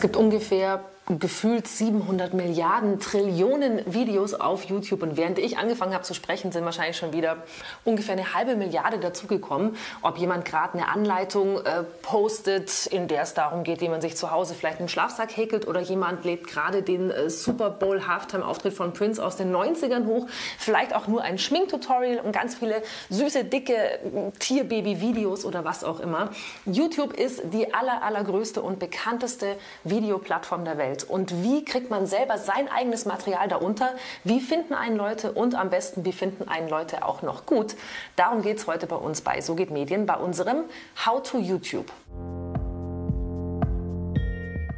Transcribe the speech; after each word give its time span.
gibt 0.00 0.16
ungefähr 0.16 0.84
gefühlt 1.08 1.66
700 1.66 2.32
Milliarden 2.32 3.00
Trillionen 3.00 3.80
Videos 3.92 4.34
auf 4.34 4.64
YouTube. 4.64 5.02
Und 5.02 5.16
während 5.16 5.38
ich 5.38 5.58
angefangen 5.58 5.94
habe 5.94 6.04
zu 6.04 6.14
sprechen, 6.14 6.52
sind 6.52 6.64
wahrscheinlich 6.64 6.96
schon 6.96 7.12
wieder 7.12 7.38
ungefähr 7.84 8.12
eine 8.12 8.34
halbe 8.34 8.54
Milliarde 8.54 8.98
dazugekommen. 8.98 9.76
Ob 10.02 10.18
jemand 10.18 10.44
gerade 10.44 10.74
eine 10.74 10.88
Anleitung 10.88 11.58
äh, 11.58 11.82
postet, 12.02 12.86
in 12.86 13.08
der 13.08 13.22
es 13.22 13.34
darum 13.34 13.64
geht, 13.64 13.80
wie 13.80 13.88
man 13.88 14.00
sich 14.00 14.16
zu 14.16 14.30
Hause 14.30 14.54
vielleicht 14.54 14.78
einen 14.78 14.88
Schlafsack 14.88 15.36
häkelt 15.36 15.66
oder 15.66 15.80
jemand 15.80 16.24
lädt 16.24 16.46
gerade 16.46 16.82
den 16.82 17.10
äh, 17.10 17.28
Super 17.30 17.70
Bowl 17.70 18.06
Halftime-Auftritt 18.06 18.72
von 18.72 18.92
Prince 18.92 19.24
aus 19.24 19.36
den 19.36 19.52
90ern 19.54 20.06
hoch. 20.06 20.28
Vielleicht 20.58 20.94
auch 20.94 21.08
nur 21.08 21.22
ein 21.22 21.36
Schminktutorial 21.36 22.20
und 22.20 22.32
ganz 22.32 22.54
viele 22.54 22.80
süße, 23.10 23.44
dicke 23.44 24.32
Tierbaby-Videos 24.38 25.44
oder 25.44 25.64
was 25.64 25.82
auch 25.82 25.98
immer. 25.98 26.30
YouTube 26.64 27.12
ist 27.12 27.42
die 27.52 27.74
aller, 27.74 28.02
allergrößte 28.04 28.62
und 28.62 28.78
bekannteste 28.78 29.56
Videoplattform 29.82 30.64
der 30.64 30.78
Welt. 30.78 30.91
Welt 30.92 31.04
und 31.04 31.42
wie 31.42 31.64
kriegt 31.64 31.90
man 31.90 32.06
selber 32.06 32.38
sein 32.38 32.68
eigenes 32.68 33.04
Material 33.04 33.48
darunter, 33.48 33.94
wie 34.24 34.40
finden 34.40 34.74
einen 34.74 34.96
Leute 34.96 35.32
und 35.32 35.54
am 35.54 35.70
besten, 35.70 36.04
wie 36.04 36.12
finden 36.12 36.48
einen 36.48 36.68
Leute 36.68 37.04
auch 37.06 37.22
noch 37.22 37.46
gut. 37.46 37.74
Darum 38.16 38.42
geht 38.42 38.58
es 38.58 38.66
heute 38.66 38.86
bei 38.86 38.96
uns 38.96 39.22
bei 39.22 39.40
So 39.40 39.54
geht 39.54 39.70
Medien, 39.70 40.06
bei 40.06 40.16
unserem 40.16 40.64
How 41.04 41.22
to 41.22 41.38
YouTube 41.38 41.90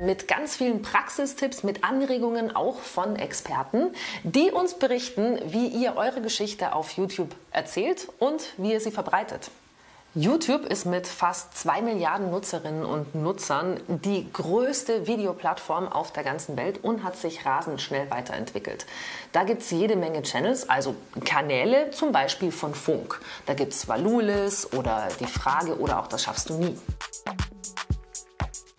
mit 0.01 0.29
ganz 0.29 0.57
vielen 0.57 0.83
Praxistipps, 0.83 1.63
mit 1.63 1.83
Anregungen 1.83 2.55
auch 2.55 2.79
von 2.79 3.17
Experten, 3.17 3.95
die 4.23 4.51
uns 4.51 4.75
berichten, 4.75 5.39
wie 5.47 5.69
ihr 5.69 5.97
eure 5.97 6.21
Geschichte 6.21 6.75
auf 6.75 6.91
YouTube 6.91 7.35
erzählt 7.53 8.09
und 8.19 8.43
wie 8.59 8.73
ihr 8.73 8.81
sie 8.81 8.91
verbreitet. 8.91 9.51
YouTube 10.17 10.65
ist 10.67 10.87
mit 10.87 11.09
fast 11.09 11.59
zwei 11.59 11.83
Milliarden 11.83 12.31
Nutzerinnen 12.31 12.85
und 12.85 13.17
Nutzern 13.17 13.81
die 13.89 14.33
größte 14.33 15.09
Videoplattform 15.09 15.89
auf 15.89 16.13
der 16.13 16.23
ganzen 16.23 16.57
Welt 16.57 16.85
und 16.85 17.03
hat 17.03 17.17
sich 17.17 17.45
rasend 17.45 17.81
schnell 17.81 18.09
weiterentwickelt. 18.13 18.87
Da 19.33 19.43
gibt 19.43 19.63
es 19.63 19.73
jede 19.73 19.97
Menge 19.97 20.23
Channels, 20.23 20.69
also 20.69 20.95
Kanäle, 21.25 21.91
zum 21.91 22.13
Beispiel 22.13 22.53
von 22.53 22.75
Funk. 22.75 23.21
Da 23.47 23.55
gibt 23.55 23.73
es 23.73 23.89
Valulis 23.89 24.73
oder 24.73 25.09
Die 25.19 25.27
Frage 25.27 25.81
oder 25.81 25.99
auch 25.99 26.07
Das 26.07 26.23
schaffst 26.23 26.49
du 26.49 26.55
nie. 26.59 26.79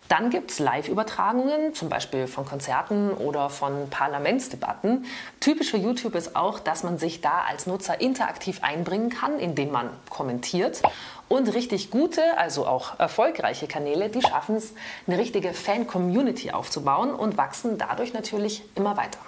Dann 0.08 0.30
gibt 0.30 0.52
es 0.52 0.58
Live-Übertragungen, 0.58 1.74
zum 1.74 1.88
Beispiel 1.88 2.26
von 2.26 2.44
Konzerten 2.44 3.10
oder 3.12 3.50
von 3.50 3.90
Parlamentsdebatten. 3.90 5.04
Typisch 5.40 5.70
für 5.70 5.78
YouTube 5.78 6.14
ist 6.14 6.36
auch, 6.36 6.60
dass 6.60 6.84
man 6.84 6.98
sich 6.98 7.20
da 7.20 7.42
als 7.48 7.66
Nutzer 7.66 8.00
interaktiv 8.00 8.60
einbringen 8.62 9.10
kann, 9.10 9.38
indem 9.38 9.72
man 9.72 9.90
kommentiert. 10.08 10.82
Und 11.28 11.52
richtig 11.54 11.90
gute, 11.90 12.22
also 12.38 12.66
auch 12.66 13.00
erfolgreiche 13.00 13.66
Kanäle, 13.66 14.08
die 14.08 14.22
schaffen 14.22 14.56
es, 14.56 14.74
eine 15.08 15.18
richtige 15.18 15.52
Fan-Community 15.52 16.52
aufzubauen 16.52 17.12
und 17.12 17.36
wachsen 17.36 17.78
dadurch 17.78 18.12
natürlich 18.12 18.62
immer 18.76 18.96
weiter. 18.96 19.18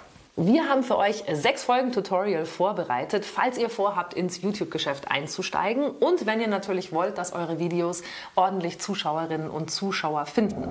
Wir 0.41 0.69
haben 0.69 0.83
für 0.83 0.97
euch 0.97 1.25
sechs 1.33 1.65
Folgen 1.65 1.91
Tutorial 1.91 2.45
vorbereitet, 2.45 3.25
falls 3.25 3.57
ihr 3.57 3.69
vorhabt, 3.69 4.13
ins 4.13 4.41
YouTube-Geschäft 4.41 5.11
einzusteigen 5.11 5.89
und 5.89 6.25
wenn 6.25 6.39
ihr 6.39 6.47
natürlich 6.47 6.93
wollt, 6.93 7.17
dass 7.17 7.33
eure 7.33 7.59
Videos 7.59 8.03
ordentlich 8.35 8.79
Zuschauerinnen 8.79 9.49
und 9.49 9.69
Zuschauer 9.69 10.25
finden. 10.25 10.63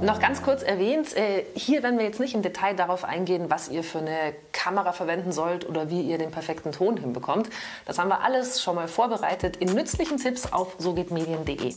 Noch 0.00 0.18
ganz 0.18 0.42
kurz 0.42 0.64
erwähnt, 0.64 1.16
äh, 1.16 1.44
hier 1.54 1.84
werden 1.84 2.00
wir 2.00 2.04
jetzt 2.04 2.18
nicht 2.18 2.34
im 2.34 2.42
Detail 2.42 2.74
darauf 2.74 3.04
eingehen, 3.04 3.44
was 3.48 3.68
ihr 3.68 3.84
für 3.84 3.98
eine 3.98 4.34
Kamera 4.50 4.90
verwenden 4.90 5.30
sollt 5.30 5.68
oder 5.68 5.88
wie 5.88 6.02
ihr 6.02 6.18
den 6.18 6.32
perfekten 6.32 6.72
Ton 6.72 6.96
hinbekommt. 6.96 7.48
Das 7.84 8.00
haben 8.00 8.08
wir 8.08 8.22
alles 8.22 8.60
schon 8.60 8.74
mal 8.74 8.88
vorbereitet 8.88 9.56
in 9.58 9.72
nützlichen 9.72 10.18
Tipps 10.18 10.52
auf 10.52 10.74
sogehtmedien.de. 10.78 11.74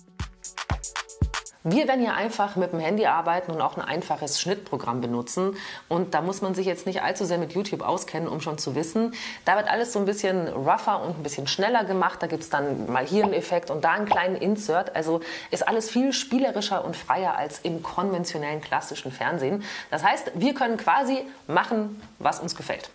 Wir 1.66 1.90
werden 1.90 2.00
hier 2.00 2.14
einfach 2.14 2.56
mit 2.56 2.72
dem 2.72 2.80
Handy 2.80 3.06
arbeiten 3.06 3.52
und 3.52 3.60
auch 3.60 3.76
ein 3.76 3.84
einfaches 3.84 4.40
Schnittprogramm 4.40 5.02
benutzen. 5.02 5.58
Und 5.90 6.14
da 6.14 6.22
muss 6.22 6.42
man 6.42 6.56
sich 6.56 6.66
jetzt 6.66 6.86
nicht 6.86 7.04
allzu 7.04 7.26
sehr 7.26 7.38
mit 7.38 7.52
YouTube 7.52 7.82
auskennen, 7.82 8.30
um 8.30 8.40
schon 8.40 8.58
zu 8.58 8.76
wissen. 8.76 9.14
Da 9.44 9.58
wird 9.58 9.70
alles 9.70 9.92
so 9.92 10.00
ein 10.00 10.06
bisschen 10.06 10.48
rougher 10.48 11.04
und 11.04 11.20
ein 11.20 11.24
bisschen 11.24 11.48
schneller 11.48 11.84
gemacht. 11.84 12.24
Da 12.24 12.28
gibt 12.28 12.44
es 12.44 12.50
dann 12.50 12.90
mal 12.90 13.06
hier 13.06 13.26
einen 13.26 13.34
Effekt 13.34 13.72
und 13.72 13.84
da 13.84 13.92
einen 13.92 14.06
kleinen 14.06 14.38
Insert. 14.38 14.96
Also 14.96 15.20
ist 15.52 15.68
alles 15.68 15.90
viel 15.90 16.14
spielerischer 16.14 16.86
und 16.86 16.96
freier 16.96 17.36
als 17.36 17.60
im 17.60 17.84
konventionellen 17.84 18.62
klassischen 18.62 19.12
Fernsehen. 19.12 19.66
Das 19.92 20.02
heißt, 20.02 20.32
wir 20.36 20.54
können 20.54 20.78
quasi 20.78 21.26
machen, 21.48 22.02
was 22.20 22.40
uns 22.40 22.56
gefällt. 22.56 22.90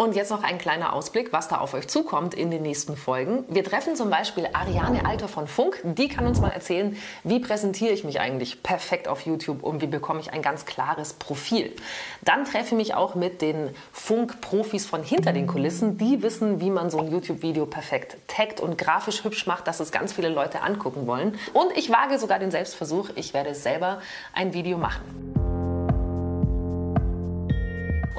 Und 0.00 0.14
jetzt 0.14 0.30
noch 0.30 0.44
ein 0.44 0.58
kleiner 0.58 0.92
Ausblick, 0.92 1.32
was 1.32 1.48
da 1.48 1.58
auf 1.58 1.74
euch 1.74 1.88
zukommt 1.88 2.32
in 2.32 2.52
den 2.52 2.62
nächsten 2.62 2.96
Folgen. 2.96 3.44
Wir 3.48 3.64
treffen 3.64 3.96
zum 3.96 4.10
Beispiel 4.10 4.48
Ariane 4.52 5.04
Alter 5.04 5.26
von 5.26 5.48
Funk. 5.48 5.80
Die 5.82 6.06
kann 6.06 6.24
uns 6.24 6.40
mal 6.40 6.50
erzählen, 6.50 6.96
wie 7.24 7.40
präsentiere 7.40 7.90
ich 7.90 8.04
mich 8.04 8.20
eigentlich 8.20 8.62
perfekt 8.62 9.08
auf 9.08 9.22
YouTube 9.22 9.64
und 9.64 9.82
wie 9.82 9.88
bekomme 9.88 10.20
ich 10.20 10.32
ein 10.32 10.40
ganz 10.40 10.66
klares 10.66 11.14
Profil. 11.14 11.74
Dann 12.22 12.44
treffe 12.44 12.66
ich 12.66 12.72
mich 12.74 12.94
auch 12.94 13.16
mit 13.16 13.42
den 13.42 13.74
Funk-Profis 13.90 14.86
von 14.86 15.02
hinter 15.02 15.32
den 15.32 15.48
Kulissen. 15.48 15.98
Die 15.98 16.22
wissen, 16.22 16.60
wie 16.60 16.70
man 16.70 16.90
so 16.90 17.00
ein 17.00 17.10
YouTube-Video 17.10 17.66
perfekt 17.66 18.18
taggt 18.28 18.60
und 18.60 18.78
grafisch 18.78 19.24
hübsch 19.24 19.48
macht, 19.48 19.66
dass 19.66 19.80
es 19.80 19.90
ganz 19.90 20.12
viele 20.12 20.28
Leute 20.28 20.62
angucken 20.62 21.08
wollen. 21.08 21.36
Und 21.54 21.76
ich 21.76 21.90
wage 21.90 22.20
sogar 22.20 22.38
den 22.38 22.52
Selbstversuch, 22.52 23.10
ich 23.16 23.34
werde 23.34 23.52
selber 23.52 24.00
ein 24.32 24.54
Video 24.54 24.78
machen. 24.78 25.27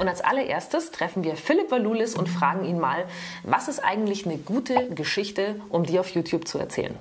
Und 0.00 0.08
als 0.08 0.22
allererstes 0.22 0.92
treffen 0.92 1.24
wir 1.24 1.36
Philipp 1.36 1.70
Valulis 1.70 2.14
und 2.14 2.26
fragen 2.26 2.64
ihn 2.64 2.78
mal, 2.78 3.04
was 3.42 3.68
ist 3.68 3.80
eigentlich 3.80 4.24
eine 4.24 4.38
gute 4.38 4.88
Geschichte, 4.94 5.60
um 5.68 5.84
die 5.84 5.98
auf 5.98 6.08
YouTube 6.08 6.48
zu 6.48 6.58
erzählen? 6.58 6.98